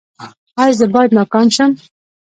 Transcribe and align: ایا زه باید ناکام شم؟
ایا 0.61 0.73
زه 0.79 0.85
باید 0.93 1.11
ناکام 1.17 1.47
شم؟ 1.55 1.71